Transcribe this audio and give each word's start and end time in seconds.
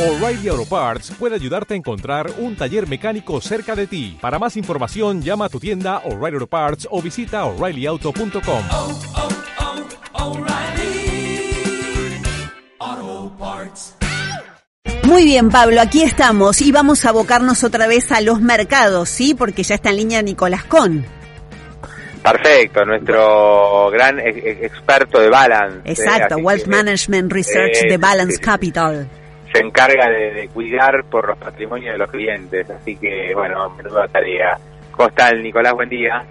O'Reilly 0.00 0.48
Auto 0.48 0.64
Parts 0.64 1.10
puede 1.18 1.34
ayudarte 1.34 1.74
a 1.74 1.76
encontrar 1.76 2.30
un 2.38 2.56
taller 2.56 2.88
mecánico 2.88 3.38
cerca 3.42 3.76
de 3.76 3.86
ti. 3.86 4.16
Para 4.18 4.38
más 4.38 4.56
información, 4.56 5.20
llama 5.20 5.44
a 5.44 5.48
tu 5.50 5.60
tienda 5.60 5.98
O'Reilly 6.06 6.36
Auto 6.36 6.46
Parts 6.46 6.88
o 6.90 7.02
visita 7.02 7.44
oreillyauto.com. 7.44 8.62
oh, 8.70 8.98
oh, 12.80 13.32
Parts. 13.38 13.94
Muy 15.04 15.24
bien, 15.24 15.50
Pablo, 15.50 15.80
aquí 15.82 16.02
estamos 16.02 16.62
y 16.62 16.72
vamos 16.72 17.04
a 17.04 17.10
abocarnos 17.10 17.62
otra 17.64 17.86
vez 17.86 18.10
a 18.12 18.22
los 18.22 18.40
mercados, 18.40 19.08
¿sí? 19.10 19.34
Porque 19.34 19.62
ya 19.64 19.74
está 19.74 19.90
en 19.90 19.96
línea 19.96 20.22
Nicolás 20.22 20.64
Con. 20.64 21.04
Perfecto, 22.22 22.84
nuestro 22.86 23.90
gran 23.90 24.18
ex- 24.18 24.44
ex- 24.44 24.62
experto 24.62 25.20
de 25.20 25.28
balance. 25.28 25.80
Exacto, 25.84 26.34
así 26.36 26.42
Wealth 26.42 26.64
que, 26.64 26.70
Management 26.70 27.32
Research 27.32 27.76
eh, 27.84 27.88
de 27.90 27.96
Balance 27.98 28.36
sí, 28.36 28.40
Capital. 28.40 29.08
Se 29.52 29.58
encarga 29.60 30.08
de, 30.08 30.32
de 30.32 30.48
cuidar 30.48 31.04
por 31.10 31.26
los 31.26 31.38
patrimonios 31.38 31.92
de 31.92 31.98
los 31.98 32.10
clientes, 32.10 32.70
así 32.70 32.96
que, 32.96 33.32
bueno, 33.34 33.70
menuda 33.70 34.06
tarea. 34.08 34.56
¿Cómo 34.92 35.08
están, 35.08 35.42
Nicolás? 35.42 35.72
Buen 35.72 35.88
día. 35.88 36.22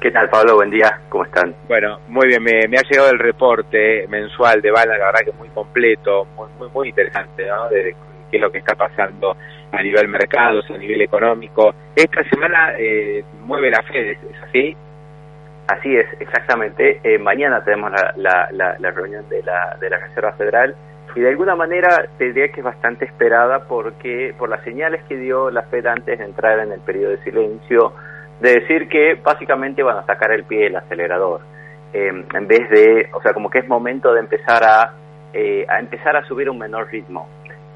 ¿Qué 0.00 0.10
tal, 0.10 0.30
Pablo? 0.30 0.54
Buen 0.54 0.70
día. 0.70 1.00
¿Cómo 1.10 1.24
están? 1.24 1.54
Bueno, 1.68 1.98
muy 2.08 2.28
bien, 2.28 2.42
me, 2.42 2.66
me 2.68 2.78
ha 2.78 2.82
llegado 2.82 3.10
el 3.10 3.18
reporte 3.18 4.06
mensual 4.08 4.62
de 4.62 4.70
Balance, 4.70 4.98
la 4.98 5.06
verdad 5.06 5.20
que 5.24 5.30
es 5.30 5.36
muy 5.36 5.48
completo, 5.50 6.26
muy, 6.36 6.48
muy, 6.58 6.68
muy 6.70 6.88
interesante, 6.88 7.46
¿no? 7.46 7.68
De 7.68 7.94
qué 8.30 8.36
es 8.36 8.40
lo 8.40 8.50
que 8.50 8.58
está 8.58 8.74
pasando 8.74 9.36
a 9.72 9.82
nivel 9.82 10.08
mercados, 10.08 10.64
a 10.70 10.78
nivel 10.78 11.02
económico. 11.02 11.74
Esta 11.94 12.24
semana 12.30 12.72
eh, 12.78 13.22
mueve 13.44 13.70
la 13.70 13.82
Fed, 13.82 14.12
¿es 14.12 14.42
así? 14.48 14.74
Así 15.68 15.94
es, 15.94 16.06
exactamente. 16.18 17.00
Eh, 17.04 17.18
mañana 17.18 17.62
tenemos 17.62 17.92
la, 17.92 18.14
la, 18.16 18.48
la, 18.52 18.76
la 18.78 18.90
reunión 18.92 19.28
de 19.28 19.42
la, 19.42 19.76
de 19.78 19.90
la 19.90 19.98
Reserva 19.98 20.32
Federal 20.32 20.74
y 21.14 21.20
de 21.20 21.28
alguna 21.28 21.56
manera 21.56 22.08
te 22.18 22.26
diría 22.26 22.48
que 22.48 22.60
es 22.60 22.64
bastante 22.64 23.04
esperada 23.04 23.64
porque 23.64 24.34
por 24.38 24.48
las 24.48 24.62
señales 24.64 25.02
que 25.08 25.16
dio 25.16 25.50
la 25.50 25.62
Fed 25.62 25.86
antes 25.86 26.18
de 26.18 26.24
entrar 26.24 26.58
en 26.60 26.72
el 26.72 26.80
periodo 26.80 27.12
de 27.12 27.22
silencio, 27.22 27.92
de 28.40 28.60
decir 28.60 28.88
que 28.88 29.14
básicamente 29.14 29.82
van 29.82 29.98
a 29.98 30.06
sacar 30.06 30.32
el 30.32 30.44
pie 30.44 30.64
del 30.64 30.76
acelerador. 30.76 31.40
Eh, 31.92 32.08
en 32.08 32.46
vez 32.46 32.70
de, 32.70 33.08
o 33.12 33.20
sea, 33.20 33.32
como 33.32 33.50
que 33.50 33.58
es 33.58 33.68
momento 33.68 34.12
de 34.12 34.20
empezar 34.20 34.62
a, 34.62 34.92
eh, 35.32 35.66
a 35.68 35.80
empezar 35.80 36.16
a 36.16 36.24
subir 36.24 36.48
un 36.48 36.58
menor 36.58 36.88
ritmo. 36.90 37.28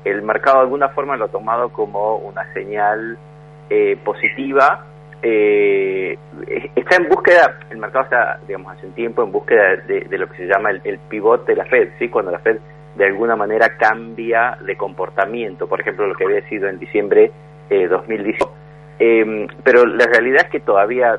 El 0.04 0.22
mercado 0.22 0.58
de 0.58 0.62
alguna 0.64 0.90
forma 0.90 1.16
lo 1.16 1.24
ha 1.24 1.28
tomado 1.28 1.70
como 1.70 2.16
una 2.16 2.52
señal 2.52 3.18
eh, 3.70 3.96
positiva 4.04 4.84
eh, 5.26 6.18
está 6.76 6.96
en 6.96 7.08
búsqueda, 7.08 7.58
el 7.70 7.78
mercado 7.78 8.04
está, 8.04 8.38
digamos, 8.46 8.76
hace 8.76 8.86
un 8.86 8.92
tiempo 8.92 9.22
en 9.22 9.32
búsqueda 9.32 9.76
de, 9.86 10.00
de 10.00 10.18
lo 10.18 10.28
que 10.28 10.36
se 10.36 10.46
llama 10.46 10.70
el, 10.70 10.82
el 10.84 10.98
pivot 10.98 11.46
de 11.46 11.56
la 11.56 11.64
Fed, 11.64 11.88
¿sí? 11.98 12.10
Cuando 12.10 12.30
la 12.30 12.40
Fed 12.40 12.58
de 12.96 13.06
alguna 13.06 13.36
manera 13.36 13.76
cambia 13.76 14.58
de 14.64 14.76
comportamiento, 14.76 15.68
por 15.68 15.80
ejemplo, 15.80 16.06
lo 16.06 16.14
que 16.14 16.24
había 16.24 16.48
sido 16.48 16.68
en 16.68 16.78
diciembre 16.78 17.32
eh, 17.70 17.86
2018. 17.88 18.52
Eh, 18.98 19.46
pero 19.64 19.86
la 19.86 20.06
realidad 20.06 20.42
es 20.44 20.50
que 20.50 20.60
todavía 20.60 21.18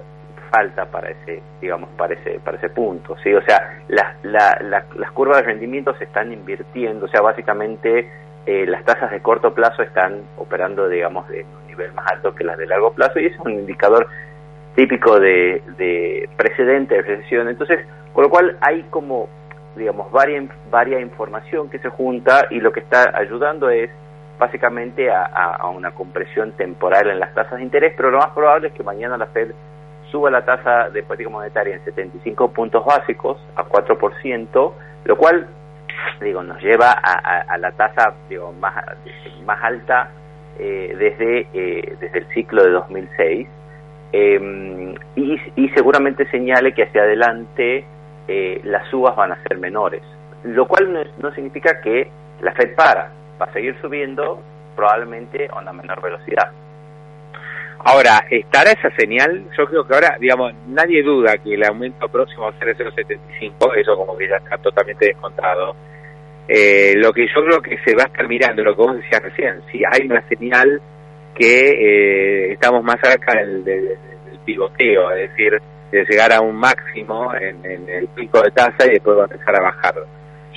falta 0.50 0.86
para 0.86 1.10
ese, 1.10 1.42
digamos, 1.62 1.90
para 1.98 2.14
ese, 2.14 2.40
para 2.40 2.58
ese 2.58 2.70
punto, 2.70 3.18
¿sí? 3.24 3.34
O 3.34 3.42
sea, 3.42 3.82
las, 3.90 4.24
la, 4.24 4.58
la, 4.62 4.86
las 4.96 5.12
curvas 5.12 5.38
de 5.38 5.44
rendimiento 5.44 5.94
se 5.98 6.06
están 6.06 6.32
invirtiendo, 6.32 7.06
o 7.06 7.10
sea, 7.10 7.22
básicamente 7.22 8.10
eh, 8.46 8.66
las 8.68 8.86
tasas 8.86 9.12
de 9.12 9.22
corto 9.22 9.54
plazo 9.54 9.82
están 9.82 10.22
operando, 10.38 10.88
digamos, 10.88 11.28
de 11.30 11.44
un 11.44 11.68
nivel 11.68 11.92
más 11.94 12.10
alto 12.12 12.36
que 12.36 12.44
las 12.44 12.58
de 12.58 12.68
largo 12.68 12.94
plazo 12.94 13.20
y 13.20 13.26
eso 13.26 13.36
es 13.40 13.46
un 13.46 13.54
indicador 13.54 14.08
típico 14.76 15.20
de, 15.20 15.64
de 15.78 16.30
precedente 16.38 16.96
de 16.96 17.02
recesión. 17.02 17.50
Entonces, 17.50 17.80
con 18.14 18.24
lo 18.24 18.30
cual 18.30 18.58
hay 18.62 18.84
como, 18.92 19.28
digamos, 19.76 20.12
varia, 20.12 20.48
varia 20.70 21.00
información 21.00 21.70
que 21.70 21.80
se 21.80 21.90
junta 21.90 22.48
y 22.50 22.60
lo 22.60 22.72
que 22.72 22.80
está 22.80 23.12
ayudando 23.18 23.70
es 23.70 23.90
básicamente 24.38 25.10
a, 25.10 25.26
a, 25.26 25.70
una 25.70 25.92
compresión 25.92 26.52
temporal 26.54 27.10
en 27.10 27.20
las 27.20 27.34
tasas 27.34 27.58
de 27.58 27.64
interés, 27.64 27.94
pero 27.96 28.12
lo 28.12 28.18
más 28.18 28.32
probable 28.32 28.68
es 28.68 28.74
que 28.74 28.84
mañana 28.84 29.18
la 29.18 29.28
Fed 29.28 29.52
suba 30.12 30.30
la 30.30 30.44
tasa 30.44 30.90
de 30.90 31.04
política 31.04 31.30
monetaria 31.30 31.76
en 31.76 31.84
75 31.84 32.52
puntos 32.52 32.86
básicos 32.86 33.38
a 33.56 33.66
4%, 33.66 34.74
lo 35.06 35.18
cual 35.18 35.48
digo 36.22 36.44
nos 36.44 36.62
lleva 36.62 36.92
a, 36.92 37.42
a, 37.42 37.58
la 37.58 37.72
tasa 37.72 38.14
digo 38.30 38.54
más 38.54 38.74
más 39.46 39.64
alta 39.64 40.10
eh, 40.60 40.96
desde 40.98 41.48
eh, 41.54 41.96
desde 42.00 42.20
el 42.20 42.28
ciclo 42.34 42.64
de 42.64 42.70
2006 42.72 43.48
eh, 44.14 44.96
y, 45.16 45.42
y, 45.56 45.70
seguramente 45.70 46.30
señale 46.30 46.74
que 46.74 46.84
hacia 46.84 47.02
adelante 47.02 47.86
eh, 48.28 48.62
las 48.64 48.88
subas 48.90 49.16
van 49.16 49.32
a 49.32 49.42
ser 49.44 49.58
menores 49.58 50.02
lo 50.44 50.68
cual 50.68 50.94
no, 50.94 51.00
no, 51.22 51.34
significa 51.34 51.82
que 51.82 52.10
la 52.42 52.54
Fed 52.54 52.76
para 52.76 53.12
va 53.42 53.46
a 53.46 53.54
seguir 53.54 53.76
subiendo 53.82 54.42
probablemente 54.76 55.48
a 55.52 55.60
una 55.60 55.74
menor 55.74 56.02
velocidad 56.02 56.52
Ahora, 57.88 58.26
¿estará 58.32 58.72
esa 58.72 58.90
señal? 58.96 59.46
Yo 59.56 59.68
creo 59.68 59.86
que 59.86 59.94
ahora, 59.94 60.18
digamos, 60.20 60.54
nadie 60.68 61.04
duda 61.04 61.38
que 61.38 61.54
el 61.54 61.64
aumento 61.64 62.10
próximo 62.10 62.46
va 62.46 62.50
a 62.50 62.58
ser 62.58 62.76
0,75, 62.76 63.76
eso 63.78 63.96
como 63.96 64.18
que 64.18 64.28
ya 64.28 64.38
está 64.38 64.58
totalmente 64.58 65.06
descontado. 65.06 65.76
Eh, 66.48 66.94
lo 66.96 67.14
que 67.14 67.28
yo 67.28 67.46
creo 67.46 67.62
que 67.62 67.78
se 67.86 67.96
va 67.96 68.04
a 68.04 68.08
estar 68.08 68.28
mirando, 68.28 68.64
lo 68.64 68.76
que 68.76 68.82
vos 68.82 68.96
decías 68.96 69.22
recién, 69.22 69.62
si 69.72 69.84
hay 69.86 70.08
una 70.08 70.28
señal 70.28 70.82
que 71.36 71.70
eh, 71.70 72.54
estamos 72.54 72.84
más 72.84 72.98
cerca 73.00 73.38
del, 73.38 73.64
del, 73.64 73.86
del, 73.86 74.40
pivoteo, 74.44 75.12
es 75.12 75.30
decir, 75.30 75.62
de 75.92 76.06
llegar 76.06 76.34
a 76.34 76.42
un 76.42 76.56
máximo 76.56 77.34
en, 77.36 77.64
el 77.90 78.08
pico 78.10 78.42
de 78.42 78.52
tasa 78.52 78.86
y 78.88 78.94
después 78.94 79.18
va 79.18 79.22
a 79.24 79.32
empezar 79.32 79.56
a 79.56 79.64
bajar. 79.64 79.96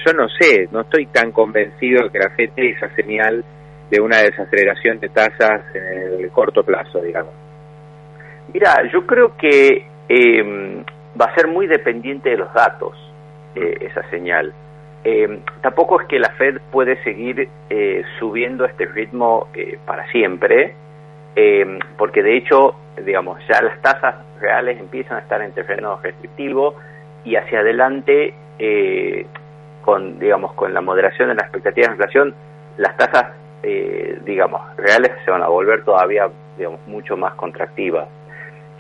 Yo 0.04 0.12
no 0.12 0.28
sé, 0.28 0.68
no 0.70 0.82
estoy 0.82 1.06
tan 1.06 1.32
convencido 1.32 2.10
que 2.10 2.18
la 2.18 2.30
FED 2.30 2.50
dé 2.56 2.70
esa 2.70 2.88
señal 2.94 3.44
de 3.90 4.00
una 4.00 4.18
desaceleración 4.18 5.00
de 5.00 5.08
tasas 5.08 5.62
en 5.74 6.24
el 6.24 6.30
corto 6.30 6.62
plazo, 6.62 7.00
digamos. 7.00 7.32
Mira, 8.52 8.82
yo 8.92 9.06
creo 9.06 9.36
que 9.36 9.86
eh, 10.08 10.84
va 11.20 11.26
a 11.26 11.34
ser 11.34 11.48
muy 11.48 11.66
dependiente 11.66 12.30
de 12.30 12.36
los 12.36 12.52
datos 12.52 12.96
eh, 13.54 13.78
esa 13.80 14.08
señal. 14.10 14.54
Eh, 15.04 15.40
tampoco 15.62 16.00
es 16.00 16.08
que 16.08 16.18
la 16.18 16.30
Fed 16.30 16.58
puede 16.72 17.02
seguir 17.02 17.48
eh, 17.70 18.02
subiendo 18.18 18.64
este 18.64 18.84
ritmo 18.86 19.48
eh, 19.54 19.78
para 19.86 20.10
siempre, 20.10 20.74
eh, 21.40 21.78
porque 21.96 22.20
de 22.24 22.36
hecho, 22.36 22.74
digamos, 23.06 23.38
ya 23.46 23.62
las 23.62 23.80
tasas 23.80 24.16
reales 24.40 24.80
empiezan 24.80 25.18
a 25.18 25.20
estar 25.20 25.40
en 25.40 25.52
terreno 25.52 26.00
restrictivo 26.02 26.74
y 27.24 27.36
hacia 27.36 27.60
adelante, 27.60 28.34
eh, 28.58 29.24
con, 29.82 30.18
digamos, 30.18 30.52
con 30.54 30.74
la 30.74 30.80
moderación 30.80 31.28
de 31.28 31.36
la 31.36 31.42
expectativa 31.42 31.86
de 31.86 31.92
inflación, 31.92 32.34
las 32.76 32.96
tasas, 32.96 33.36
eh, 33.62 34.18
digamos, 34.24 34.62
reales 34.78 35.12
se 35.24 35.30
van 35.30 35.44
a 35.44 35.46
volver 35.46 35.84
todavía, 35.84 36.28
digamos, 36.56 36.80
mucho 36.88 37.16
más 37.16 37.34
contractivas. 37.34 38.08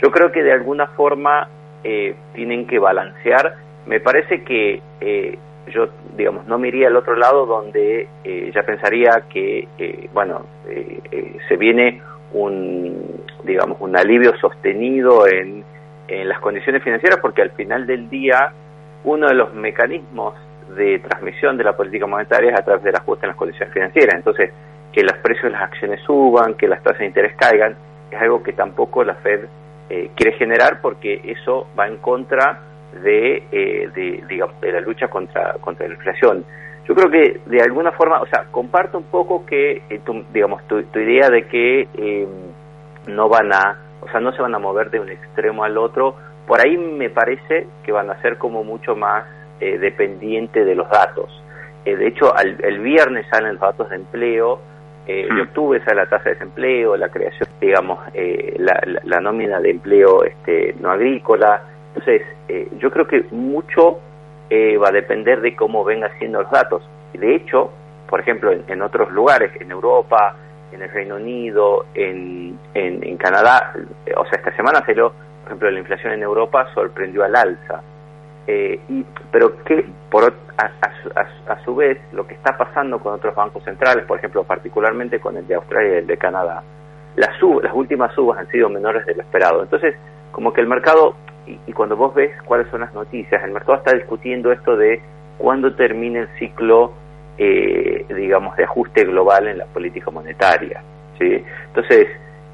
Yo 0.02 0.10
creo 0.10 0.32
que 0.32 0.42
de 0.42 0.52
alguna 0.52 0.88
forma 0.88 1.48
eh, 1.84 2.16
tienen 2.34 2.66
que 2.66 2.80
balancear. 2.80 3.54
Me 3.86 4.00
parece 4.00 4.42
que 4.42 4.82
eh, 5.00 5.38
yo, 5.68 5.90
digamos, 6.16 6.44
no 6.48 6.58
me 6.58 6.66
iría 6.66 6.88
al 6.88 6.96
otro 6.96 7.14
lado 7.14 7.46
donde 7.46 8.08
ya 8.52 8.62
pensaría 8.64 9.22
que, 9.30 9.68
bueno, 10.12 10.44
se 11.48 11.56
viene 11.56 12.02
un, 12.32 13.22
digamos, 13.44 13.78
un 13.80 13.96
alivio 13.96 14.36
sostenido 14.38 15.26
en, 15.26 15.64
en 16.08 16.28
las 16.28 16.40
condiciones 16.40 16.82
financieras 16.82 17.18
porque 17.20 17.42
al 17.42 17.50
final 17.52 17.86
del 17.86 18.08
día 18.08 18.52
uno 19.04 19.28
de 19.28 19.34
los 19.34 19.54
mecanismos 19.54 20.34
de 20.76 20.98
transmisión 20.98 21.56
de 21.56 21.64
la 21.64 21.76
política 21.76 22.06
monetaria 22.06 22.52
es 22.52 22.58
a 22.58 22.62
través 22.62 22.82
del 22.82 22.96
ajuste 22.96 23.26
en 23.26 23.28
las 23.28 23.36
condiciones 23.36 23.72
financieras. 23.72 24.16
Entonces, 24.16 24.50
que 24.92 25.02
los 25.02 25.16
precios 25.18 25.44
de 25.44 25.50
las 25.50 25.62
acciones 25.62 26.00
suban, 26.02 26.54
que 26.54 26.68
las 26.68 26.82
tasas 26.82 27.00
de 27.00 27.06
interés 27.06 27.34
caigan, 27.36 27.76
es 28.10 28.20
algo 28.20 28.42
que 28.42 28.52
tampoco 28.52 29.04
la 29.04 29.14
Fed 29.14 29.46
eh, 29.90 30.10
quiere 30.14 30.32
generar 30.32 30.80
porque 30.80 31.20
eso 31.24 31.66
va 31.78 31.86
en 31.86 31.98
contra 31.98 32.60
de, 33.02 33.44
eh, 33.52 33.90
de, 33.94 34.24
digamos, 34.28 34.60
de 34.60 34.72
la 34.72 34.80
lucha 34.80 35.08
contra, 35.08 35.54
contra 35.60 35.86
la 35.86 35.94
inflación. 35.94 36.44
Yo 36.88 36.94
creo 36.94 37.10
que 37.10 37.40
de 37.44 37.60
alguna 37.60 37.92
forma, 37.92 38.20
o 38.22 38.26
sea, 38.26 38.46
comparto 38.50 38.96
un 38.96 39.04
poco 39.04 39.44
que, 39.44 39.82
eh, 39.90 40.00
tu, 40.04 40.24
digamos, 40.32 40.66
tu, 40.66 40.82
tu, 40.84 40.98
idea 40.98 41.28
de 41.28 41.46
que 41.46 41.86
eh, 41.94 42.26
no 43.06 43.28
van 43.28 43.52
a, 43.52 43.78
o 44.00 44.08
sea, 44.08 44.20
no 44.20 44.32
se 44.32 44.40
van 44.40 44.54
a 44.54 44.58
mover 44.58 44.90
de 44.90 44.98
un 44.98 45.10
extremo 45.10 45.64
al 45.64 45.76
otro. 45.76 46.16
Por 46.46 46.60
ahí 46.60 46.78
me 46.78 47.10
parece 47.10 47.66
que 47.84 47.92
van 47.92 48.08
a 48.10 48.20
ser 48.22 48.38
como 48.38 48.64
mucho 48.64 48.96
más 48.96 49.26
eh, 49.60 49.76
dependiente 49.78 50.64
de 50.64 50.74
los 50.74 50.88
datos. 50.88 51.30
Eh, 51.84 51.94
de 51.94 52.08
hecho, 52.08 52.34
al, 52.34 52.56
el 52.64 52.78
viernes 52.80 53.26
salen 53.30 53.52
los 53.52 53.60
datos 53.60 53.90
de 53.90 53.96
empleo, 53.96 54.60
eh, 55.08 55.26
de 55.34 55.40
octubre 55.40 55.82
sale 55.84 56.02
la 56.02 56.06
tasa 56.06 56.24
de 56.24 56.34
desempleo, 56.34 56.94
la 56.96 57.08
creación, 57.08 57.48
digamos, 57.60 57.98
eh, 58.12 58.54
la, 58.58 58.78
la, 58.86 59.00
la, 59.04 59.20
nómina 59.20 59.58
de 59.58 59.70
empleo 59.70 60.22
este, 60.22 60.74
no 60.80 60.90
agrícola. 60.90 61.62
Entonces, 61.88 62.22
eh, 62.48 62.68
yo 62.78 62.90
creo 62.90 63.06
que 63.06 63.24
mucho 63.30 64.00
eh, 64.50 64.76
va 64.76 64.88
a 64.88 64.92
depender 64.92 65.40
de 65.40 65.54
cómo 65.54 65.84
vengan 65.84 66.10
siendo 66.18 66.42
los 66.42 66.50
datos. 66.50 66.82
De 67.12 67.34
hecho, 67.34 67.70
por 68.08 68.20
ejemplo, 68.20 68.52
en, 68.52 68.64
en 68.68 68.82
otros 68.82 69.10
lugares, 69.10 69.52
en 69.60 69.70
Europa, 69.70 70.36
en 70.72 70.82
el 70.82 70.90
Reino 70.90 71.16
Unido, 71.16 71.86
en, 71.94 72.58
en, 72.74 73.16
Canadá, 73.16 73.72
o 74.16 74.24
sea, 74.24 74.38
esta 74.38 74.54
semana 74.54 74.82
salió, 74.84 75.10
por 75.10 75.46
ejemplo, 75.46 75.70
la 75.70 75.78
inflación 75.78 76.12
en 76.12 76.22
Europa 76.22 76.68
sorprendió 76.74 77.24
al 77.24 77.34
alza. 77.34 77.82
Eh, 78.46 78.80
y, 78.88 79.04
pero 79.30 79.62
que 79.64 79.84
por, 80.10 80.32
a, 80.56 80.64
a, 80.64 81.52
a, 81.52 81.64
su 81.64 81.76
vez 81.76 81.98
lo 82.12 82.26
que 82.26 82.34
está 82.34 82.56
pasando 82.56 82.98
con 82.98 83.12
otros 83.12 83.34
bancos 83.34 83.62
centrales, 83.64 84.04
por 84.06 84.18
ejemplo, 84.18 84.44
particularmente 84.44 85.20
con 85.20 85.36
el 85.36 85.46
de 85.46 85.56
Australia 85.56 85.94
y 85.94 85.98
el 85.98 86.06
de 86.06 86.16
Canadá, 86.16 86.62
las, 87.16 87.36
sub, 87.38 87.62
las 87.62 87.74
últimas 87.74 88.14
subas 88.14 88.38
han 88.38 88.48
sido 88.48 88.70
menores 88.70 89.04
de 89.04 89.14
lo 89.14 89.22
esperado. 89.22 89.62
Entonces, 89.62 89.94
como 90.32 90.52
que 90.52 90.60
el 90.62 90.66
mercado, 90.66 91.14
y, 91.66 91.72
cuando 91.72 91.96
vos 91.96 92.14
ves 92.14 92.30
cuáles 92.44 92.68
son 92.68 92.80
las 92.80 92.92
noticias, 92.94 93.42
el 93.42 93.52
mercado 93.52 93.78
está 93.78 93.94
discutiendo 93.94 94.52
esto 94.52 94.76
de 94.76 95.00
cuándo 95.38 95.74
termina 95.74 96.20
el 96.20 96.28
ciclo, 96.38 96.92
eh, 97.38 98.04
digamos, 98.08 98.56
de 98.56 98.64
ajuste 98.64 99.04
global 99.04 99.48
en 99.48 99.58
la 99.58 99.66
política 99.66 100.10
monetaria. 100.10 100.82
¿sí? 101.18 101.44
Entonces, 101.68 102.08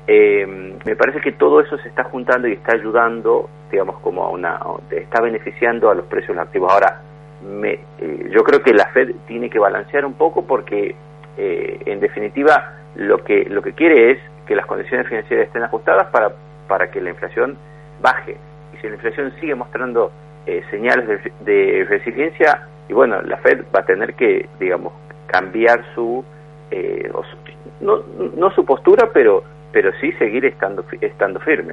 eh, 0.06 0.46
me 0.84 0.96
parece 0.96 1.20
que 1.20 1.32
todo 1.32 1.60
eso 1.60 1.78
se 1.78 1.88
está 1.88 2.04
juntando 2.04 2.46
y 2.46 2.52
está 2.52 2.74
ayudando, 2.74 3.48
digamos, 3.70 3.98
como 4.00 4.24
a 4.24 4.30
una, 4.30 4.60
está 4.90 5.20
beneficiando 5.20 5.90
a 5.90 5.94
los 5.94 6.06
precios 6.06 6.36
de 6.36 6.42
activos. 6.42 6.72
Ahora, 6.72 7.00
me, 7.42 7.78
eh, 7.98 8.30
yo 8.30 8.44
creo 8.44 8.62
que 8.62 8.74
la 8.74 8.86
Fed 8.86 9.14
tiene 9.26 9.48
que 9.48 9.58
balancear 9.58 10.04
un 10.04 10.14
poco 10.14 10.44
porque, 10.44 10.94
eh, 11.38 11.80
en 11.86 12.00
definitiva, 12.00 12.74
lo 12.96 13.24
que 13.24 13.44
lo 13.48 13.62
que 13.62 13.72
quiere 13.72 14.12
es 14.12 14.18
que 14.46 14.54
las 14.54 14.66
condiciones 14.66 15.08
financieras 15.08 15.46
estén 15.46 15.62
ajustadas 15.62 16.06
para 16.08 16.32
para 16.68 16.90
que 16.90 17.00
la 17.00 17.10
inflación 17.10 17.56
baje. 18.00 18.36
Si 18.84 18.90
la 18.90 18.96
inflación 18.96 19.32
sigue 19.40 19.54
mostrando 19.54 20.12
eh, 20.44 20.62
señales 20.70 21.08
de, 21.08 21.32
de, 21.40 21.84
resiliencia, 21.84 22.68
y 22.86 22.92
bueno, 22.92 23.22
la 23.22 23.38
Fed 23.38 23.64
va 23.74 23.80
a 23.80 23.86
tener 23.86 24.12
que, 24.12 24.46
digamos, 24.60 24.92
cambiar 25.26 25.82
su, 25.94 26.22
eh, 26.70 27.10
su 27.10 27.82
no, 27.82 28.02
no 28.36 28.50
su 28.50 28.62
postura, 28.66 29.08
pero 29.10 29.42
pero 29.72 29.90
sí 30.02 30.12
seguir 30.18 30.44
estando 30.44 30.84
estando 31.00 31.40
firme. 31.40 31.72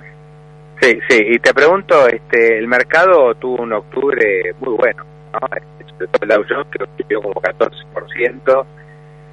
Sí, 0.80 1.00
sí, 1.10 1.22
y 1.32 1.38
te 1.40 1.54
pregunto, 1.54 2.08
este, 2.08 2.58
el 2.58 2.68
mercado 2.68 3.36
tuvo 3.36 3.62
un 3.62 3.74
octubre 3.74 4.56
muy 4.62 4.76
bueno, 4.78 5.04
¿no? 5.34 5.40
Sobre 5.50 6.08
todo 6.08 6.24
el 6.24 6.30
Dow 6.30 6.46
Jones, 6.48 6.68
que 6.72 7.04
subió 7.04 7.22
como 7.22 7.42
14%, 7.42 8.66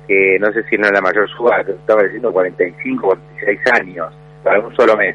que 0.08 0.36
no 0.40 0.52
sé 0.52 0.64
si 0.64 0.76
no 0.76 0.86
es 0.86 0.92
la 0.92 1.00
mayor 1.00 1.30
suba, 1.30 1.62
que 1.64 1.72
estaba 1.72 2.02
diciendo 2.02 2.32
45, 2.32 3.06
46 3.06 3.60
años, 3.80 4.12
para 4.42 4.58
un 4.58 4.74
solo 4.74 4.96
mes, 4.96 5.14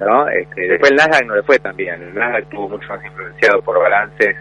¿no? 0.00 0.28
Este. 0.28 0.68
Después 0.68 0.90
el 0.90 0.96
Nasdaq 0.96 1.26
no 1.26 1.36
le 1.36 1.42
fue 1.42 1.58
tan 1.58 1.76
bien, 1.76 2.02
el 2.02 2.14
Nasdaq 2.14 2.44
estuvo 2.44 2.68
mucho 2.68 2.88
más 2.88 3.04
influenciado 3.04 3.62
por 3.62 3.78
balances 3.78 4.36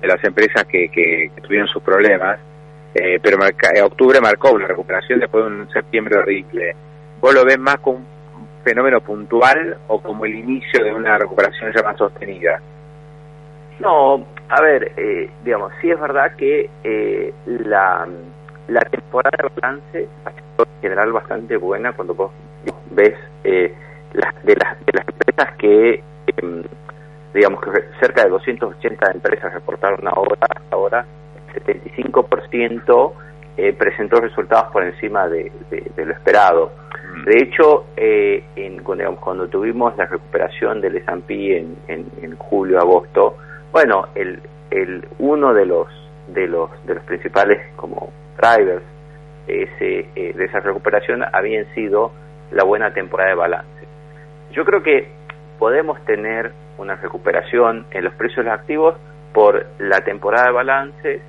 de 0.00 0.08
las 0.08 0.22
empresas 0.24 0.64
que, 0.64 1.30
tuvieron 1.42 1.68
sus 1.68 1.82
problemas, 1.82 2.38
eh, 2.94 3.18
pero 3.22 3.38
marca, 3.38 3.70
octubre 3.84 4.20
marcó 4.20 4.52
una 4.52 4.66
recuperación 4.66 5.20
después 5.20 5.44
de 5.44 5.50
un 5.50 5.70
septiembre 5.70 6.18
horrible. 6.18 6.74
¿Vos 7.20 7.34
lo 7.34 7.44
ves 7.44 7.58
más 7.58 7.76
como 7.78 7.98
un 7.98 8.06
fenómeno 8.62 9.00
puntual 9.00 9.78
o 9.88 10.00
como 10.00 10.26
el 10.26 10.34
inicio 10.34 10.84
de 10.84 10.92
una 10.92 11.16
recuperación 11.18 11.72
ya 11.74 11.82
más 11.82 11.96
sostenida? 11.96 12.60
No, 13.80 14.24
a 14.48 14.60
ver, 14.60 14.92
eh, 14.96 15.30
digamos, 15.44 15.72
sí 15.80 15.90
es 15.90 16.00
verdad 16.00 16.34
que 16.36 16.70
eh, 16.82 17.32
la, 17.46 18.06
la 18.68 18.80
temporada 18.80 19.36
de 19.42 19.60
balance 19.60 20.08
ha 20.24 20.30
sido 20.30 20.66
en 20.76 20.82
general 20.82 21.12
bastante 21.12 21.56
buena 21.56 21.92
cuando 21.92 22.14
vos 22.14 22.32
ves 22.90 23.14
eh, 23.44 23.74
las, 24.16 24.44
de, 24.44 24.56
las, 24.56 24.78
de 24.84 24.92
las 24.92 25.06
empresas 25.08 25.56
que, 25.56 25.94
eh, 25.94 26.62
digamos 27.34 27.60
que 27.60 27.70
cerca 28.00 28.24
de 28.24 28.30
280 28.30 29.12
empresas 29.12 29.52
reportaron 29.52 30.06
ahora, 30.08 30.48
ahora 30.70 31.06
75% 31.54 33.12
eh, 33.56 33.72
presentó 33.72 34.20
resultados 34.20 34.72
por 34.72 34.84
encima 34.84 35.28
de, 35.28 35.50
de, 35.70 35.90
de 35.94 36.04
lo 36.04 36.12
esperado. 36.12 36.72
De 37.24 37.42
hecho, 37.42 37.86
eh, 37.96 38.44
en, 38.56 38.82
cuando, 38.82 39.16
cuando, 39.16 39.48
tuvimos 39.48 39.96
la 39.96 40.06
recuperación 40.06 40.80
del 40.80 40.96
S&P 40.96 41.58
en, 41.58 41.76
en, 41.88 42.06
en, 42.22 42.36
julio, 42.36 42.78
agosto, 42.78 43.36
bueno, 43.72 44.08
el, 44.14 44.40
el 44.70 45.06
uno 45.18 45.54
de 45.54 45.66
los 45.66 45.88
de 46.28 46.48
los 46.48 46.70
de 46.86 46.94
los 46.96 47.04
principales 47.04 47.58
como 47.76 48.12
drivers 48.36 48.82
ese, 49.46 50.08
eh, 50.14 50.32
de 50.34 50.44
esa 50.44 50.60
recuperación 50.60 51.22
habían 51.32 51.66
sido 51.74 52.12
la 52.50 52.64
buena 52.64 52.92
temporada 52.92 53.30
de 53.30 53.36
balance. 53.36 53.75
Yo 54.52 54.64
creo 54.64 54.82
que 54.82 55.08
podemos 55.58 56.02
tener 56.04 56.52
una 56.78 56.96
recuperación 56.96 57.86
en 57.90 58.04
los 58.04 58.14
precios 58.14 58.44
de 58.44 58.50
los 58.50 58.60
activos 58.60 58.94
por 59.32 59.66
la 59.78 60.00
temporada 60.02 60.46
de 60.46 60.52
balance 60.52 61.20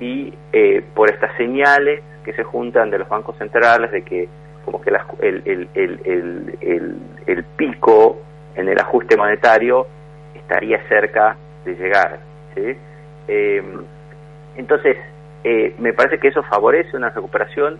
y 0.00 0.34
eh, 0.52 0.82
por 0.94 1.10
estas 1.10 1.36
señales 1.36 2.02
que 2.24 2.32
se 2.32 2.42
juntan 2.42 2.90
de 2.90 2.98
los 2.98 3.08
bancos 3.08 3.36
centrales 3.38 3.90
de 3.90 4.02
que 4.02 4.28
como 4.64 4.80
que 4.80 4.90
la, 4.90 5.06
el, 5.20 5.42
el, 5.44 5.68
el, 5.74 6.98
el, 7.26 7.44
pico 7.56 8.18
en 8.54 8.68
el 8.68 8.78
ajuste 8.78 9.16
monetario 9.16 9.86
estaría 10.34 10.80
cerca 10.88 11.36
de 11.64 11.74
llegar. 11.74 12.20
Eh, 12.54 13.62
entonces, 14.56 14.96
eh, 15.42 15.74
me 15.78 15.92
parece 15.92 16.18
que 16.18 16.28
eso 16.28 16.44
favorece 16.44 16.96
una 16.96 17.10
recuperación, 17.10 17.78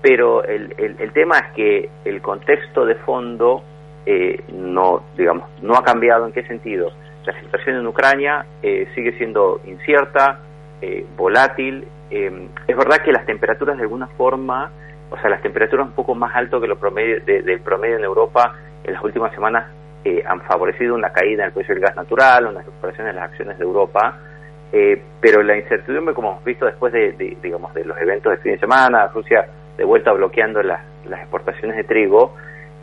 pero 0.00 0.44
el 0.44 1.12
tema 1.12 1.38
es 1.38 1.52
que 1.54 1.90
el 2.04 2.22
contexto 2.22 2.86
de 2.86 2.94
fondo 2.96 3.64
eh, 4.06 4.42
no, 4.52 5.02
digamos, 5.16 5.48
no 5.62 5.74
ha 5.74 5.84
cambiado. 5.84 6.26
¿En 6.26 6.32
qué 6.32 6.44
sentido? 6.46 6.90
La 7.24 7.38
situación 7.40 7.76
en 7.76 7.86
Ucrania 7.86 8.46
eh, 8.62 8.88
sigue 8.94 9.12
siendo 9.18 9.60
incierta, 9.66 10.40
eh, 10.80 11.04
volátil. 11.16 11.86
es 12.10 12.76
verdad 12.76 12.98
que 13.04 13.10
las 13.10 13.26
temperaturas 13.26 13.76
de 13.76 13.82
alguna 13.82 14.06
forma 14.08 14.70
o 15.10 15.16
sea, 15.18 15.30
las 15.30 15.42
temperaturas 15.42 15.86
un 15.86 15.92
poco 15.92 16.14
más 16.14 16.34
altas 16.34 16.60
que 16.60 16.66
lo 16.66 16.76
promedio, 16.78 17.20
de, 17.24 17.42
del 17.42 17.60
promedio 17.60 17.96
en 17.96 18.04
Europa 18.04 18.54
en 18.84 18.92
las 18.92 19.02
últimas 19.02 19.32
semanas 19.32 19.66
eh, 20.04 20.22
han 20.26 20.40
favorecido 20.42 20.94
una 20.94 21.10
caída 21.10 21.42
en 21.42 21.48
el 21.48 21.52
precio 21.52 21.74
del 21.74 21.82
gas 21.82 21.96
natural, 21.96 22.46
una 22.46 22.60
recuperación 22.60 23.06
de 23.06 23.12
las 23.12 23.24
acciones 23.24 23.58
de 23.58 23.64
Europa, 23.64 24.18
eh, 24.72 25.00
pero 25.20 25.42
la 25.42 25.56
incertidumbre, 25.56 26.14
como 26.14 26.32
hemos 26.32 26.44
visto 26.44 26.66
después 26.66 26.92
de, 26.92 27.12
de, 27.12 27.36
digamos, 27.42 27.72
de 27.74 27.84
los 27.84 27.96
eventos 27.98 28.32
de 28.32 28.38
fin 28.38 28.52
de 28.52 28.58
semana, 28.58 29.08
Rusia 29.08 29.46
de 29.76 29.84
vuelta 29.84 30.12
bloqueando 30.12 30.62
las, 30.62 30.80
las 31.08 31.20
exportaciones 31.20 31.76
de 31.76 31.84
trigo, 31.84 32.34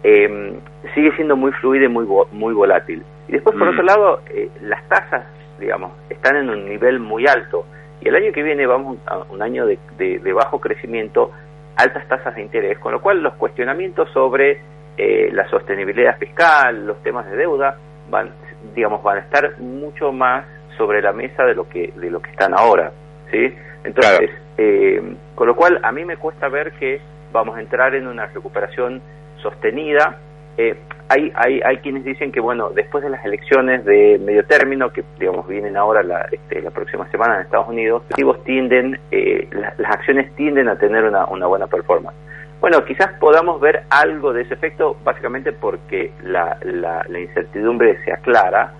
eh, 0.03 0.59
sigue 0.93 1.15
siendo 1.15 1.35
muy 1.35 1.51
fluida 1.53 1.85
y 1.85 1.89
muy, 1.89 2.05
muy 2.31 2.53
volátil. 2.53 3.03
Y 3.27 3.33
después, 3.33 3.55
por 3.57 3.67
mm. 3.67 3.71
otro 3.71 3.83
lado, 3.83 4.21
eh, 4.29 4.49
las 4.61 4.87
tasas, 4.89 5.25
digamos, 5.59 5.93
están 6.09 6.35
en 6.35 6.49
un 6.49 6.65
nivel 6.65 6.99
muy 6.99 7.25
alto. 7.27 7.65
Y 8.01 8.09
el 8.09 8.15
año 8.15 8.33
que 8.33 8.43
viene 8.43 8.65
vamos 8.67 8.97
a 9.07 9.19
un 9.29 9.41
año 9.41 9.65
de, 9.65 9.79
de, 9.97 10.19
de 10.19 10.33
bajo 10.33 10.59
crecimiento, 10.59 11.31
altas 11.77 12.07
tasas 12.07 12.35
de 12.35 12.41
interés, 12.41 12.77
con 12.79 12.91
lo 12.91 13.01
cual 13.01 13.23
los 13.23 13.33
cuestionamientos 13.35 14.09
sobre 14.11 14.59
eh, 14.97 15.29
la 15.31 15.47
sostenibilidad 15.49 16.17
fiscal, 16.17 16.85
los 16.85 17.01
temas 17.01 17.25
de 17.29 17.37
deuda, 17.37 17.77
van, 18.09 18.29
digamos, 18.75 19.01
van 19.01 19.17
a 19.17 19.21
estar 19.21 19.57
mucho 19.59 20.11
más 20.11 20.45
sobre 20.77 21.01
la 21.01 21.13
mesa 21.13 21.43
de 21.45 21.55
lo 21.55 21.67
que 21.67 21.93
de 21.95 22.11
lo 22.11 22.21
que 22.21 22.29
están 22.31 22.53
ahora, 22.53 22.91
¿sí? 23.31 23.55
Entonces, 23.83 24.29
claro. 24.29 24.43
eh, 24.57 25.15
con 25.35 25.47
lo 25.47 25.55
cual 25.55 25.79
a 25.81 25.91
mí 25.91 26.05
me 26.05 26.17
cuesta 26.17 26.47
ver 26.47 26.73
que 26.73 27.01
vamos 27.31 27.57
a 27.57 27.61
entrar 27.61 27.95
en 27.95 28.07
una 28.07 28.27
recuperación 28.27 29.01
sostenida. 29.43 30.17
Eh, 30.57 30.75
hay, 31.09 31.31
hay, 31.35 31.61
hay 31.63 31.77
quienes 31.77 32.03
dicen 32.03 32.31
que, 32.31 32.39
bueno, 32.39 32.69
después 32.69 33.03
de 33.03 33.09
las 33.09 33.23
elecciones 33.25 33.85
de 33.85 34.19
medio 34.19 34.45
término, 34.45 34.91
que 34.91 35.03
digamos 35.19 35.47
vienen 35.47 35.77
ahora 35.77 36.01
la, 36.01 36.27
este, 36.31 36.61
la 36.61 36.71
próxima 36.71 37.07
semana 37.11 37.35
en 37.35 37.41
Estados 37.41 37.67
Unidos, 37.67 38.01
los 38.03 38.11
activos 38.11 38.43
tienden, 38.43 38.99
eh, 39.11 39.47
la, 39.51 39.73
las 39.77 39.91
acciones 39.91 40.33
tienden 40.35 40.67
a 40.69 40.75
tener 40.77 41.03
una, 41.03 41.25
una 41.25 41.45
buena 41.45 41.67
performance. 41.67 42.15
Bueno, 42.61 42.85
quizás 42.85 43.11
podamos 43.19 43.59
ver 43.59 43.83
algo 43.89 44.31
de 44.31 44.43
ese 44.43 44.53
efecto, 44.53 44.95
básicamente 45.03 45.51
porque 45.51 46.11
la, 46.23 46.57
la, 46.63 47.03
la 47.09 47.19
incertidumbre 47.19 47.97
se 48.05 48.13
aclara, 48.13 48.71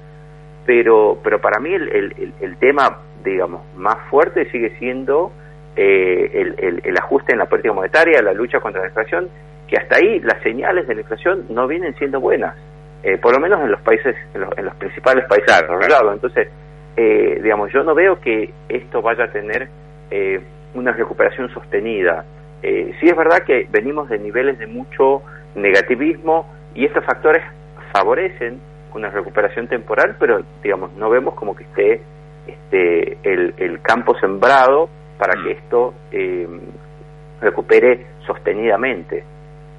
pero, 0.66 1.20
pero 1.24 1.42
para 1.42 1.60
mí 1.60 1.74
el, 1.74 1.90
el, 1.90 2.34
el 2.40 2.58
tema, 2.58 3.00
digamos, 3.26 3.62
más 3.76 3.98
fuerte 4.10 4.50
sigue 4.52 4.78
siendo 4.80 5.34
eh, 5.76 6.56
el, 6.58 6.82
el 6.84 6.98
ajuste 6.98 7.34
en 7.34 7.40
la 7.40 7.46
política 7.48 7.74
monetaria, 7.74 8.22
la 8.22 8.34
lucha 8.34 8.62
contra 8.62 8.82
la 8.82 8.88
inflación, 8.88 9.28
que 9.74 9.80
hasta 9.80 9.98
ahí 9.98 10.20
las 10.20 10.40
señales 10.44 10.88
de 10.88 10.94
la 10.94 11.02
inflación 11.02 11.46
no 11.50 11.68
vienen 11.68 11.96
siendo 11.96 12.20
buenas, 12.20 12.56
eh, 13.02 13.18
por 13.18 13.34
lo 13.34 13.40
menos 13.40 13.60
en 13.60 13.72
los 13.72 13.82
países, 13.82 14.16
en 14.36 14.42
los, 14.42 14.56
en 14.56 14.66
los 14.66 14.76
principales 14.76 15.26
países 15.26 15.48
desarrollados. 15.48 16.14
Entonces, 16.14 16.48
eh, 16.96 17.40
digamos, 17.42 17.74
yo 17.74 17.84
no 17.84 17.96
veo 17.96 18.22
que 18.22 18.54
esto 18.70 19.02
vaya 19.02 19.24
a 19.24 19.32
tener 19.32 19.68
eh, 20.12 20.40
una 20.76 20.92
recuperación 20.92 21.50
sostenida. 21.50 22.24
Eh, 22.62 22.94
sí 23.00 23.08
es 23.08 23.18
verdad 23.18 23.40
que 23.48 23.68
venimos 23.72 24.10
de 24.10 24.20
niveles 24.20 24.60
de 24.60 24.68
mucho 24.68 25.24
negativismo 25.56 26.54
y 26.76 26.86
estos 26.86 27.04
factores 27.04 27.42
favorecen 27.92 28.60
una 28.94 29.10
recuperación 29.10 29.68
temporal, 29.68 30.18
pero 30.20 30.44
digamos, 30.62 30.94
no 30.98 31.10
vemos 31.10 31.34
como 31.34 31.56
que 31.56 31.64
esté 31.64 32.02
este, 32.46 33.18
el, 33.24 33.56
el 33.58 33.82
campo 33.82 34.14
sembrado 34.20 34.88
para 35.18 35.34
mm. 35.36 35.44
que 35.44 35.52
esto 35.54 35.96
eh, 36.12 36.48
recupere 37.42 38.06
sostenidamente. 38.28 39.33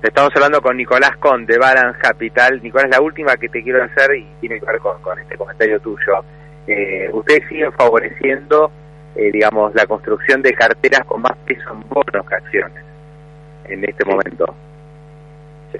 Estamos 0.04 0.32
hablando 0.36 0.60
con 0.60 0.76
Nicolás 0.76 1.16
Con 1.16 1.46
de 1.46 1.56
Balance 1.56 1.98
Capital. 1.98 2.62
Nicolás, 2.62 2.90
la 2.90 3.00
última 3.00 3.38
que 3.38 3.48
te 3.48 3.62
quiero 3.62 3.82
hacer 3.82 4.14
y 4.14 4.26
tiene 4.38 4.60
que 4.60 4.66
ver 4.66 4.78
con, 4.78 5.00
con 5.00 5.18
este 5.18 5.34
comentario 5.34 5.80
tuyo. 5.80 6.22
Eh, 6.66 7.08
ustedes 7.10 7.48
siguen 7.48 7.72
favoreciendo, 7.72 8.70
eh, 9.16 9.30
digamos, 9.32 9.74
la 9.74 9.86
construcción 9.86 10.42
de 10.42 10.52
carteras 10.52 11.06
con 11.06 11.22
más 11.22 11.32
peso 11.46 11.70
en 11.72 11.88
bonos 11.88 12.28
que 12.28 12.34
acciones 12.34 12.84
en 13.64 13.82
este 13.82 14.04
sí. 14.04 14.10
momento. 14.10 14.54
Sí. 15.72 15.78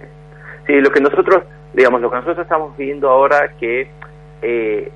sí, 0.69 0.73
lo 0.81 0.88
que 0.88 1.02
nosotros, 1.02 1.45
digamos, 1.75 2.00
lo 2.00 2.09
que 2.09 2.16
nosotros 2.16 2.45
estamos 2.45 2.75
viendo 2.78 3.11
ahora 3.11 3.52
que 3.61 3.90
eh, 4.40 4.90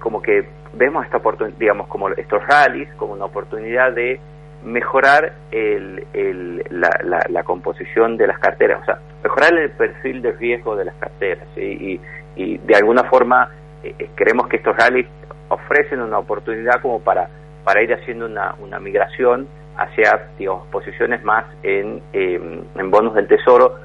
como 0.00 0.20
que 0.20 0.44
vemos 0.74 1.04
esta 1.04 1.18
oportunidad, 1.18 1.56
digamos, 1.56 1.86
como 1.86 2.08
estos 2.08 2.44
rallies, 2.48 2.92
como 2.96 3.12
una 3.12 3.26
oportunidad 3.26 3.92
de 3.92 4.18
mejorar 4.66 5.32
el, 5.52 6.04
el, 6.12 6.64
la, 6.70 6.90
la, 7.04 7.24
la, 7.28 7.44
composición 7.44 8.16
de 8.16 8.26
las 8.26 8.38
carteras, 8.40 8.82
o 8.82 8.84
sea, 8.84 8.98
mejorar 9.22 9.54
el 9.54 9.70
perfil 9.70 10.20
de 10.22 10.32
riesgo 10.32 10.76
de 10.76 10.84
las 10.84 10.94
carteras. 10.96 11.46
Y, 11.56 12.00
y, 12.36 12.58
de 12.58 12.74
alguna 12.74 13.04
forma 13.04 13.50
eh, 13.82 13.94
eh, 13.98 14.10
creemos 14.14 14.48
que 14.48 14.56
estos 14.56 14.76
rallies 14.76 15.06
ofrecen 15.48 16.00
una 16.00 16.18
oportunidad 16.18 16.82
como 16.82 17.00
para, 17.00 17.28
para 17.64 17.82
ir 17.82 17.94
haciendo 17.94 18.26
una, 18.26 18.54
una 18.60 18.78
migración 18.80 19.48
hacia 19.76 20.30
digamos, 20.38 20.66
posiciones 20.68 21.22
más 21.22 21.44
en, 21.62 22.02
eh, 22.12 22.62
en 22.74 22.90
bonos 22.90 23.14
del 23.14 23.28
tesoro. 23.28 23.76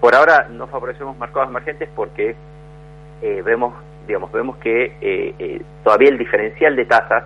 Por 0.00 0.14
ahora 0.14 0.46
no 0.50 0.66
favorecemos 0.68 1.18
mercados 1.18 1.48
emergentes 1.48 1.88
porque 1.94 2.36
eh, 3.22 3.42
vemos 3.44 3.74
digamos 4.06 4.32
vemos 4.32 4.56
que 4.58 4.96
eh, 5.00 5.60
todavía 5.84 6.08
el 6.08 6.16
diferencial 6.16 6.76
de 6.76 6.84
tasas 6.86 7.24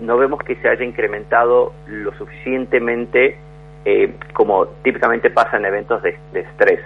no 0.00 0.16
vemos 0.16 0.40
que 0.40 0.56
se 0.56 0.68
haya 0.68 0.84
incrementado 0.84 1.72
lo 1.86 2.12
suficientemente 2.14 3.38
eh, 3.84 4.14
como 4.32 4.66
típicamente 4.82 5.30
pasa 5.30 5.56
en 5.56 5.64
eventos 5.64 6.02
de, 6.02 6.16
estrés. 6.32 6.80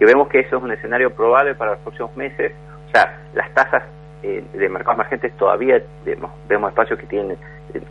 Y 0.00 0.04
vemos 0.04 0.28
que 0.28 0.40
eso 0.40 0.56
es 0.56 0.62
un 0.62 0.72
escenario 0.72 1.10
probable 1.10 1.54
para 1.54 1.72
los 1.72 1.80
próximos 1.80 2.16
meses. 2.16 2.52
O 2.88 2.90
sea, 2.90 3.18
las 3.34 3.52
tasas 3.54 3.84
eh, 4.22 4.44
de 4.52 4.68
mercados 4.68 4.96
emergentes 4.96 5.32
todavía 5.36 5.82
vemos, 6.04 6.30
vemos 6.48 6.70
espacio 6.70 6.96
que 6.96 7.06
tienen, 7.06 7.36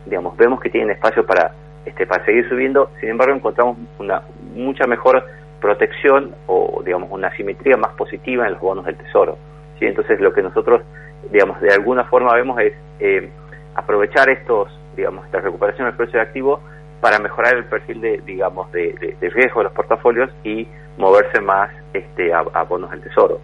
digamos, 0.06 0.36
vemos 0.36 0.60
que 0.60 0.70
tienen 0.70 0.90
espacio 0.90 1.26
para 1.26 1.52
este 1.84 2.06
para 2.06 2.24
seguir 2.24 2.48
subiendo. 2.48 2.90
Sin 3.00 3.10
embargo, 3.10 3.34
encontramos 3.34 3.78
una 3.98 4.22
mucha 4.54 4.86
mejor 4.86 5.24
protección 5.60 6.34
o 6.46 6.82
digamos 6.84 7.10
una 7.10 7.34
simetría 7.36 7.76
más 7.76 7.92
positiva 7.94 8.46
en 8.46 8.52
los 8.52 8.60
bonos 8.60 8.84
del 8.84 8.96
tesoro. 8.96 9.38
Entonces, 9.80 10.20
lo 10.20 10.32
que 10.32 10.42
nosotros 10.42 10.82
digamos 11.30 11.60
de 11.60 11.72
alguna 11.72 12.04
forma 12.04 12.34
vemos 12.34 12.60
es 12.60 12.72
eh, 13.00 13.28
aprovechar 13.74 14.28
estos, 14.30 14.68
digamos, 14.96 15.24
esta 15.26 15.40
recuperación 15.40 15.86
del 15.86 15.96
precio 15.96 16.18
de 16.18 16.26
activo 16.26 16.60
para 17.00 17.18
mejorar 17.18 17.56
el 17.56 17.64
perfil 17.64 18.00
de, 18.00 18.22
digamos, 18.24 18.70
de, 18.72 18.92
de, 18.94 19.16
de 19.20 19.30
riesgo 19.30 19.60
de 19.60 19.64
los 19.64 19.72
portafolios 19.72 20.30
y 20.44 20.68
moverse 20.98 21.40
más 21.40 21.70
este, 21.92 22.32
a, 22.32 22.62
bonos 22.62 22.90
del 22.90 23.00
tesoro. 23.00 23.40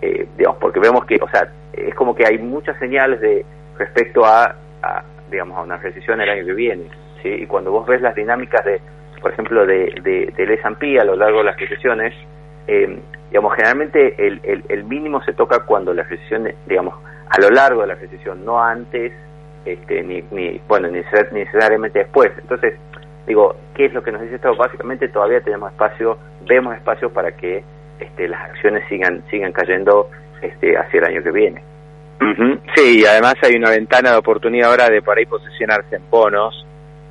Eh, 0.00 0.26
digamos, 0.36 0.58
porque 0.58 0.80
vemos 0.80 1.04
que, 1.04 1.16
o 1.20 1.28
sea, 1.28 1.48
es 1.72 1.94
como 1.94 2.14
que 2.14 2.26
hay 2.26 2.38
muchas 2.38 2.78
señales 2.78 3.20
de 3.20 3.44
respecto 3.78 4.24
a, 4.24 4.56
a 4.82 5.04
digamos, 5.30 5.58
a 5.58 5.62
una 5.62 5.76
recesión 5.76 6.20
el 6.20 6.30
año 6.30 6.46
que 6.46 6.54
viene, 6.54 6.84
¿sí? 7.22 7.28
Y 7.28 7.46
cuando 7.46 7.72
vos 7.72 7.86
ves 7.86 8.00
las 8.00 8.14
dinámicas 8.14 8.64
de, 8.64 8.80
por 9.20 9.32
ejemplo, 9.32 9.66
de, 9.66 9.94
de, 10.02 10.32
del 10.36 10.50
S&P 10.52 10.98
a 11.00 11.04
lo 11.04 11.16
largo 11.16 11.38
de 11.38 11.44
las 11.44 11.58
recesiones, 11.58 12.14
eh, 12.66 13.00
digamos, 13.30 13.54
generalmente 13.54 14.26
el, 14.26 14.40
el, 14.44 14.64
el 14.68 14.84
mínimo 14.84 15.22
se 15.24 15.32
toca 15.32 15.60
cuando 15.60 15.92
la 15.92 16.04
recesión, 16.04 16.48
digamos, 16.66 16.94
a 17.28 17.40
lo 17.40 17.50
largo 17.50 17.82
de 17.82 17.88
la 17.88 17.94
recesión, 17.94 18.44
no 18.44 18.62
antes 18.62 19.12
este, 19.64 20.02
ni, 20.02 20.22
ni, 20.30 20.60
bueno, 20.68 20.88
ni 20.88 21.00
necesariamente 21.32 22.00
después. 22.00 22.30
Entonces, 22.38 22.74
digo, 23.26 23.56
¿qué 23.74 23.86
es 23.86 23.94
lo 23.94 24.02
que 24.02 24.12
nos 24.12 24.22
dice 24.22 24.36
esto? 24.36 24.54
Básicamente 24.56 25.08
todavía 25.08 25.40
tenemos 25.40 25.72
espacio, 25.72 26.18
vemos 26.46 26.74
espacio 26.76 27.10
para 27.10 27.32
que 27.32 27.62
este, 27.98 28.28
las 28.28 28.50
acciones 28.50 28.84
sigan 28.88 29.22
sigan 29.30 29.52
cayendo 29.52 30.10
este, 30.42 30.76
hacia 30.76 30.98
el 30.98 31.04
año 31.04 31.22
que 31.22 31.30
viene. 31.30 31.62
Sí, 32.74 33.00
y 33.00 33.04
además 33.04 33.34
hay 33.42 33.54
una 33.56 33.70
ventana 33.70 34.12
de 34.12 34.16
oportunidad 34.16 34.70
ahora 34.70 34.88
de 34.88 35.02
por 35.02 35.18
ahí 35.18 35.26
posicionarse 35.26 35.96
en 35.96 36.08
bonos, 36.08 36.66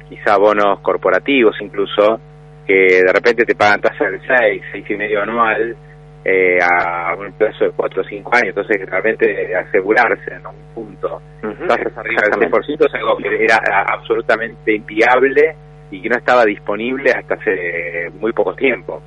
quizá 0.10 0.38
bonos 0.38 0.80
corporativos 0.80 1.56
incluso, 1.62 2.20
que 2.66 3.04
de 3.04 3.14
repente 3.14 3.46
te 3.46 3.54
pagan 3.54 3.82
tasa 3.82 4.06
del 4.06 4.22
6, 4.26 4.64
seis 4.72 4.86
y 4.90 4.96
medio 4.96 5.22
anual, 5.22 5.76
eh, 6.26 6.60
a 6.62 7.16
un 7.16 7.32
plazo 7.34 7.66
de 7.66 7.72
4 7.72 8.02
o 8.02 8.06
5 8.06 8.36
años, 8.36 8.48
entonces 8.50 8.90
realmente 8.90 9.56
asegurarse 9.56 10.34
en 10.34 10.46
un 10.48 10.56
punto, 10.74 11.22
uh 11.44 11.48
-huh. 11.48 11.68
tasas 11.68 11.98
arriba 11.98 12.22
del 12.24 12.50
100% 12.50 12.86
es 12.88 12.94
algo 12.94 13.18
que 13.18 13.44
era 13.44 13.58
absolutamente 13.88 14.74
inviable 14.74 15.56
y 15.92 16.02
que 16.02 16.10
no 16.10 16.18
estaba 16.18 16.46
disponible 16.46 17.12
hasta 17.12 17.36
hace 17.36 18.10
muy 18.20 18.32
poco 18.32 18.56
tiempo. 18.56 19.02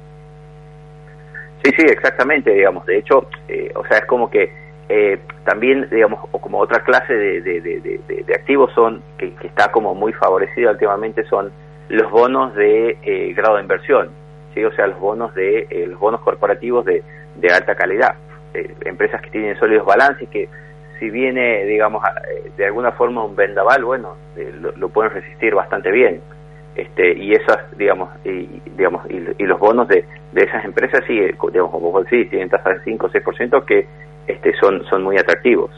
Sí, 1.62 1.72
sí, 1.76 1.86
exactamente, 1.88 2.52
digamos, 2.52 2.86
de 2.86 2.98
hecho, 2.98 3.28
eh, 3.48 3.72
o 3.74 3.84
sea, 3.86 3.98
es 3.98 4.06
como 4.06 4.30
que 4.30 4.52
eh, 4.88 5.18
también, 5.44 5.88
digamos, 5.90 6.20
o 6.30 6.38
como 6.38 6.58
otra 6.58 6.84
clase 6.84 7.12
de, 7.12 7.40
de, 7.40 7.60
de, 7.60 8.34
activos 8.34 8.72
son, 8.72 9.02
que, 9.18 9.34
que, 9.34 9.48
está 9.48 9.72
como 9.72 9.94
muy 9.94 10.12
favorecida 10.12 10.70
últimamente, 10.70 11.24
son 11.24 11.50
los 11.88 12.10
bonos 12.10 12.54
de 12.54 12.96
eh, 13.02 13.32
grado 13.34 13.56
de 13.56 13.62
inversión, 13.62 14.10
¿sí? 14.56 14.64
o 14.64 14.72
sea, 14.72 14.88
los 14.88 14.98
bonos 14.98 15.32
de 15.34 15.68
eh, 15.70 15.86
los 15.86 16.00
bonos 16.00 16.20
corporativos 16.22 16.84
de, 16.84 17.04
de 17.36 17.52
alta 17.52 17.76
calidad, 17.76 18.16
eh, 18.54 18.74
empresas 18.84 19.20
que 19.22 19.30
tienen 19.30 19.56
sólidos 19.58 19.86
balances 19.86 20.28
que 20.30 20.48
si 20.98 21.10
viene, 21.10 21.64
digamos, 21.66 22.02
de 22.56 22.64
alguna 22.64 22.90
forma 22.92 23.22
un 23.22 23.36
vendaval, 23.36 23.84
bueno, 23.84 24.16
lo, 24.62 24.72
lo, 24.72 24.88
pueden 24.88 25.12
resistir 25.12 25.54
bastante 25.54 25.90
bien. 25.92 26.22
Este, 26.74 27.12
y 27.18 27.32
esas, 27.32 27.58
digamos, 27.76 28.08
y, 28.24 28.62
digamos, 28.76 29.04
y, 29.10 29.16
y 29.36 29.46
los 29.46 29.58
bonos 29.58 29.88
de, 29.88 30.06
de 30.32 30.42
esas 30.42 30.64
empresas, 30.64 31.04
sí, 31.06 31.20
digamos, 31.20 31.70
como 31.70 31.92
vos 31.92 32.04
decís, 32.04 32.30
tienen 32.30 32.48
tasas 32.48 32.78
de 32.78 32.84
5 32.84 33.06
o 33.06 33.10
6% 33.10 33.64
que 33.66 33.86
este, 34.26 34.54
son, 34.56 34.84
son 34.86 35.02
muy 35.02 35.18
atractivos. 35.18 35.70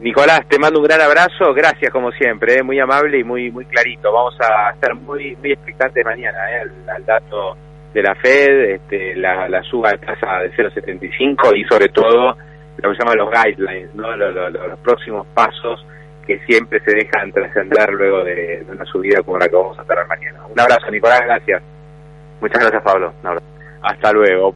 Nicolás, 0.00 0.40
te 0.48 0.58
mando 0.58 0.80
un 0.80 0.86
gran 0.86 1.00
abrazo, 1.00 1.54
gracias 1.54 1.92
como 1.92 2.10
siempre, 2.12 2.58
¿eh? 2.58 2.62
muy 2.62 2.78
amable 2.80 3.18
y 3.18 3.24
muy 3.24 3.50
muy 3.50 3.64
clarito. 3.64 4.12
Vamos 4.12 4.36
a 4.40 4.70
estar 4.70 4.94
muy 4.94 5.36
muy 5.36 5.52
expectantes 5.52 6.04
mañana 6.04 6.38
¿eh? 6.50 6.60
al, 6.62 6.90
al, 6.96 7.04
dato 7.04 7.56
de 7.92 8.02
la 8.02 8.14
Fed, 8.16 8.70
este, 8.72 9.14
la, 9.16 9.48
la 9.48 9.62
suba 9.62 9.92
de 9.92 9.98
tasa 9.98 10.40
de 10.40 10.52
0,75 10.52 11.56
y 11.56 11.64
sobre 11.64 11.88
todo 11.88 12.36
lo 12.76 12.90
que 12.90 12.96
se 12.96 13.02
llama 13.02 13.14
los 13.14 13.30
guidelines, 13.30 13.94
¿no? 13.94 14.16
los, 14.16 14.78
próximos 14.80 15.26
pasos 15.32 15.86
que 16.26 16.38
siempre 16.40 16.80
se 16.84 16.90
dejan 16.92 17.30
trascender 17.32 17.92
luego 17.92 18.24
de, 18.24 18.64
de, 18.64 18.72
una 18.72 18.84
subida 18.86 19.22
como 19.22 19.38
la 19.38 19.48
que 19.48 19.56
vamos 19.56 19.78
a 19.78 19.84
tener 19.84 20.06
mañana. 20.06 20.40
Un 20.46 20.58
abrazo, 20.58 20.90
Nicolás, 20.90 21.20
gracias. 21.24 21.62
Muchas 22.40 22.60
gracias, 22.60 22.82
Pablo. 22.82 23.12
Hasta 23.82 24.12
luego. 24.12 24.52